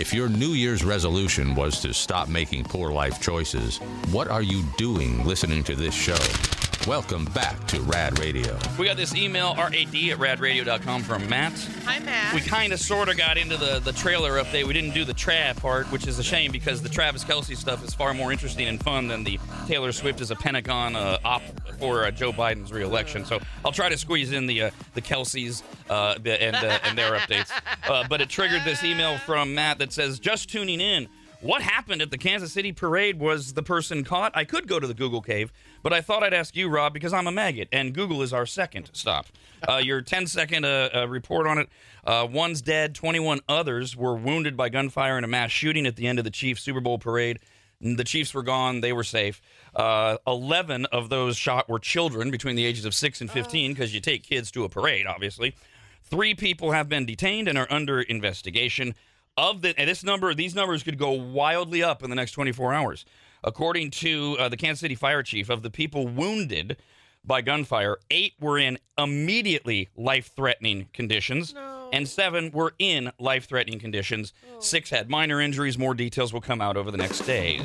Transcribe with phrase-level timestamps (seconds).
[0.00, 3.76] If your New Year's resolution was to stop making poor life choices,
[4.10, 6.59] what are you doing listening to this show?
[6.86, 8.56] Welcome back to Rad Radio.
[8.78, 11.52] We got this email, rad at radradio.com from Matt.
[11.84, 12.34] Hi, Matt.
[12.34, 14.64] We kind of sort of got into the, the trailer update.
[14.66, 17.84] We didn't do the trap part, which is a shame because the Travis Kelce stuff
[17.84, 21.42] is far more interesting and fun than the Taylor Swift as a Pentagon uh, op
[21.78, 23.26] for uh, Joe Biden's reelection.
[23.26, 26.96] So I'll try to squeeze in the uh, the Kelces uh, the- and uh, and
[26.96, 27.50] their updates.
[27.90, 31.08] Uh, but it triggered this email from Matt that says, "Just tuning in."
[31.42, 34.32] What happened at the Kansas City parade was the person caught.
[34.34, 35.50] I could go to the Google cave,
[35.82, 38.44] but I thought I'd ask you, Rob, because I'm a maggot, and Google is our
[38.44, 39.26] second stop.
[39.66, 41.70] Uh, your 10 second uh, uh, report on it
[42.04, 46.06] uh, one's dead, 21 others were wounded by gunfire in a mass shooting at the
[46.06, 47.38] end of the Chiefs Super Bowl parade.
[47.80, 49.40] The Chiefs were gone, they were safe.
[49.74, 53.94] Uh, 11 of those shot were children between the ages of 6 and 15, because
[53.94, 55.54] you take kids to a parade, obviously.
[56.02, 58.94] Three people have been detained and are under investigation.
[59.40, 62.74] Of the and this number, these numbers could go wildly up in the next 24
[62.74, 63.06] hours.
[63.42, 66.76] According to uh, the Kansas City fire chief, of the people wounded
[67.24, 71.54] by gunfire, eight were in immediately life-threatening conditions,
[71.90, 74.34] and seven were in life-threatening conditions.
[74.58, 75.78] Six had minor injuries.
[75.78, 77.62] More details will come out over the next days.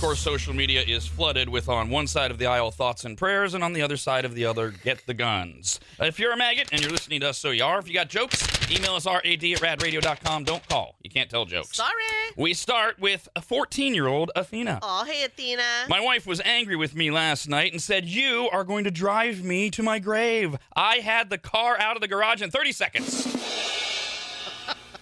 [0.00, 3.52] Course, social media is flooded with on one side of the aisle thoughts and prayers,
[3.52, 5.78] and on the other side of the other, get the guns.
[5.98, 7.78] If you're a maggot and you're listening to us, so you are.
[7.78, 10.44] If you got jokes, email us rad at radradio.com.
[10.44, 10.96] Don't call.
[11.02, 11.76] You can't tell jokes.
[11.76, 11.90] Sorry.
[12.34, 14.78] We start with a 14 year old Athena.
[14.80, 15.62] Oh, hey, Athena.
[15.90, 19.44] My wife was angry with me last night and said, You are going to drive
[19.44, 20.56] me to my grave.
[20.74, 23.26] I had the car out of the garage in 30 seconds.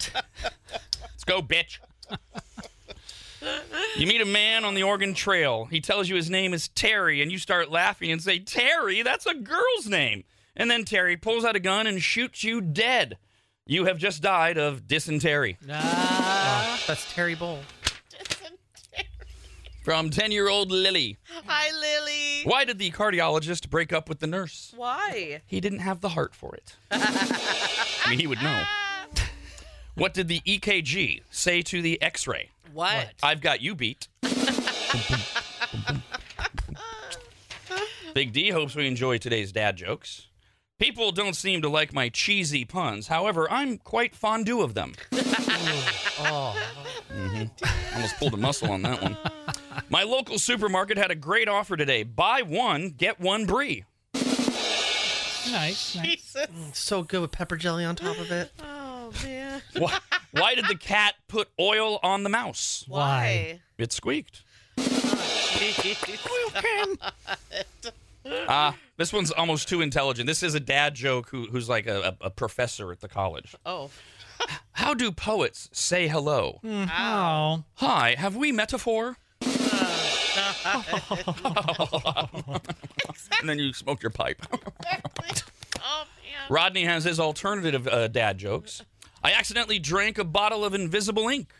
[0.02, 1.78] Let's go, bitch.
[3.98, 5.64] You meet a man on the Oregon Trail.
[5.64, 9.26] He tells you his name is Terry, and you start laughing and say, Terry, that's
[9.26, 10.22] a girl's name.
[10.54, 13.18] And then Terry pulls out a gun and shoots you dead.
[13.66, 15.58] You have just died of dysentery.
[15.68, 17.58] Ah, that's Terry Bowl.
[19.82, 21.16] From 10 year old Lily.
[21.46, 22.42] Hi, Lily.
[22.44, 24.72] Why did the cardiologist break up with the nurse?
[24.76, 25.42] Why?
[25.44, 26.76] He didn't have the heart for it.
[26.92, 28.62] I mean, he would know.
[29.96, 32.50] What did the EKG say to the X ray?
[32.72, 33.14] What?
[33.22, 34.08] I've got you beat.
[38.14, 40.28] Big D hopes we enjoy today's dad jokes.
[40.78, 43.08] People don't seem to like my cheesy puns.
[43.08, 44.94] However, I'm quite fondue of them.
[46.20, 46.56] Oh,
[47.12, 47.94] mm-hmm.
[47.94, 49.16] Almost pulled a muscle on that one.
[49.88, 52.02] My local supermarket had a great offer today.
[52.02, 53.84] Buy one, get one brie.
[55.52, 55.94] Nice.
[55.94, 56.02] nice.
[56.02, 56.46] Jesus.
[56.46, 58.50] Mm, so good with pepper jelly on top of it.
[58.60, 59.62] Oh, man.
[59.78, 59.98] Why,
[60.32, 62.84] why did the cat put oil on the mouse?
[62.88, 63.60] Why?
[63.78, 64.42] It squeaked.
[64.76, 64.84] Why?
[68.46, 70.26] Ah, this one's almost too intelligent.
[70.26, 73.54] This is a dad joke who, who's like a, a, a professor at the college.
[73.64, 73.90] oh.
[74.72, 76.60] How do poets say hello?
[76.64, 77.64] Oh.
[77.76, 79.16] Hi, have we metaphor?
[83.40, 84.42] and then you smoke your pipe.
[84.52, 86.46] Oh, man.
[86.50, 88.82] Rodney has his alternative uh, dad jokes.
[89.22, 91.52] I accidentally drank a bottle of invisible ink.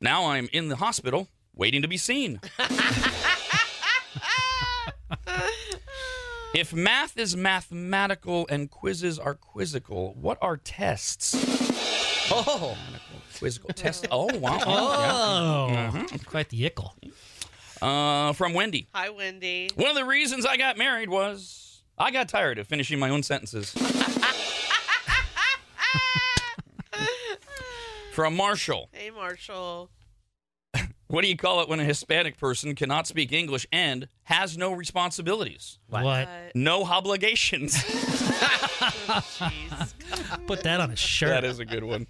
[0.00, 2.40] Now I'm in the hospital waiting to be seen.
[6.54, 11.34] if math is mathematical and quizzes are quizzical, what are tests?
[12.30, 12.76] Oh,
[13.38, 14.06] Quizzical test.
[14.10, 14.60] Oh, wow.
[14.64, 15.68] Oh.
[15.70, 16.06] Yeah.
[16.26, 16.94] Quite the ickle.
[17.80, 18.86] Uh, from Wendy.
[18.94, 19.68] Hi, Wendy.
[19.74, 23.24] One of the reasons I got married was I got tired of finishing my own
[23.24, 23.74] sentences.
[28.12, 28.90] From Marshall.
[28.92, 29.90] Hey, Marshall.
[31.08, 34.72] What do you call it when a Hispanic person cannot speak English and has no
[34.72, 35.78] responsibilities?
[35.88, 36.26] What?
[36.54, 37.74] No obligations.
[37.76, 39.92] Jeez.
[40.46, 41.28] Put that on a shirt.
[41.28, 42.06] that is a good one.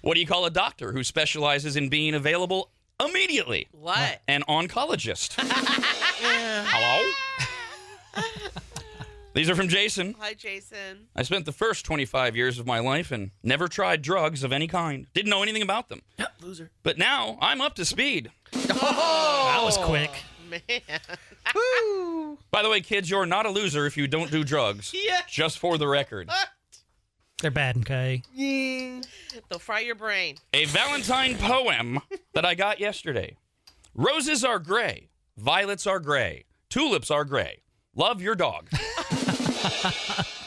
[0.00, 3.68] What do you call a doctor who specializes in being available immediately?
[3.70, 4.20] What?
[4.26, 5.34] An oncologist.
[5.38, 7.08] Hello?
[9.38, 10.16] These are from Jason.
[10.18, 11.06] Hi, Jason.
[11.14, 14.66] I spent the first 25 years of my life and never tried drugs of any
[14.66, 15.06] kind.
[15.14, 16.02] Didn't know anything about them.
[16.40, 16.72] loser.
[16.82, 18.32] But now I'm up to speed.
[18.52, 20.10] Oh, that was quick.
[20.50, 20.60] Man.
[22.50, 24.92] By the way, kids, you're not a loser if you don't do drugs.
[25.04, 25.20] Yeah.
[25.28, 26.28] Just for the record.
[27.40, 28.24] They're bad, okay?
[28.34, 29.02] Yeah.
[29.48, 30.38] They'll fry your brain.
[30.52, 32.00] A Valentine poem
[32.34, 33.36] that I got yesterday.
[33.94, 37.62] Roses are gray, violets are gray, tulips are gray.
[37.94, 38.68] Love your dog.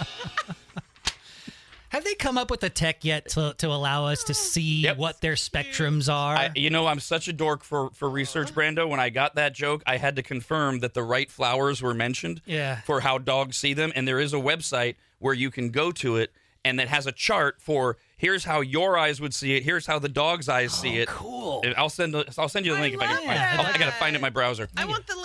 [1.89, 4.95] Have they come up with the tech yet to, to allow us to see Yep.
[4.97, 6.38] what their spectrums are?
[6.38, 8.88] I, you know, I'm such a dork for for research, Brando.
[8.88, 12.41] When I got that joke, I had to confirm that the right flowers were mentioned.
[12.45, 12.79] Yeah.
[12.81, 16.15] For how dogs see them, and there is a website where you can go to
[16.15, 16.31] it,
[16.63, 20.00] and that has a chart for here's how your eyes would see it, here's how
[20.00, 21.07] the dog's eyes see oh, it.
[21.09, 21.63] cool.
[21.75, 23.35] I'll send I'll send you the I link if I can find it.
[23.35, 23.59] that.
[23.59, 24.69] Oh, I gotta find it in my browser.
[24.77, 25.20] I want the link.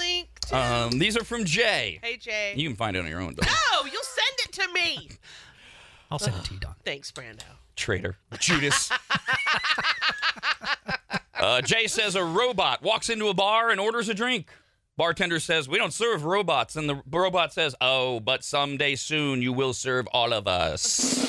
[0.46, 0.54] Too.
[0.66, 1.98] Um, these are from Jay.
[2.02, 2.54] hey Jay.
[2.56, 3.34] You can find it on your own.
[3.34, 3.46] Dog.
[3.46, 5.08] no, you'll send it to me.
[6.10, 6.74] I'll send it to you, Don.
[6.84, 7.42] Thanks, Brando.
[7.74, 8.16] Traitor.
[8.38, 8.92] Judas.
[11.34, 14.46] uh, Jay says a robot walks into a bar and orders a drink.
[14.96, 16.76] Bartender says, We don't serve robots.
[16.76, 21.28] And the robot says, Oh, but someday soon you will serve all of us.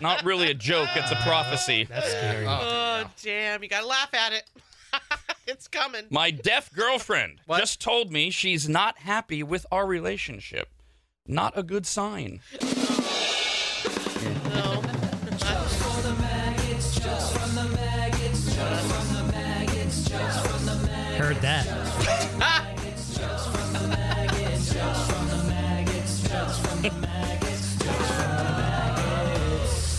[0.00, 1.84] Not really a joke, it's a prophecy.
[1.84, 2.46] That's scary.
[2.48, 3.62] Oh, damn.
[3.62, 4.44] You got to laugh at it.
[5.50, 6.04] It's coming.
[6.10, 10.68] My deaf girlfriend just told me she's not happy with our relationship.
[11.26, 12.40] Not a good sign.
[12.62, 12.68] No.
[21.18, 22.26] Heard that.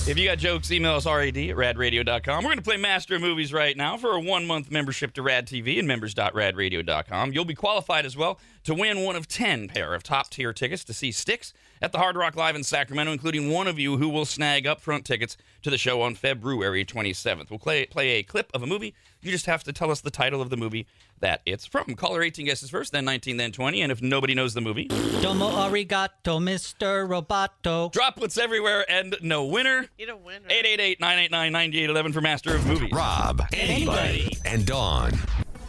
[0.07, 2.43] If you got jokes, email us rad at radradio.com.
[2.43, 5.21] We're going to play Master of Movies right now for a one month membership to
[5.21, 7.33] Rad TV and members.radradio.com.
[7.33, 10.83] You'll be qualified as well to win one of 10 pair of top tier tickets
[10.85, 14.07] to see Styx at the Hard Rock Live in Sacramento, including one of you who
[14.09, 17.49] will snag upfront tickets to the show on February 27th.
[17.49, 18.93] We'll play, play a clip of a movie.
[19.21, 20.87] You just have to tell us the title of the movie
[21.19, 21.95] that it's from.
[21.95, 23.81] Caller 18 guesses first, then 19, then 20.
[23.81, 24.85] And if nobody knows the movie,
[25.21, 27.07] Domo arigato, Mr.
[27.07, 27.91] Roboto.
[27.91, 29.87] droplets everywhere and no winner.
[29.97, 30.41] You don't win.
[30.49, 32.91] 888 989 9811 for Master of Movies.
[32.91, 35.13] Rob, anybody, and Dawn.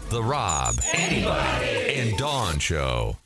[0.09, 3.17] The Rob, anybody, and Dawn Show.